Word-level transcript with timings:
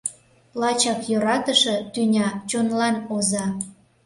Лачак 0.59 0.99
йӧратыше— 1.09 1.75
тӱня 1.93 2.27
чонлан 2.49 2.95
оза. 3.15 3.45